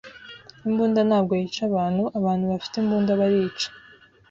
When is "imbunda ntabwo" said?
0.67-1.33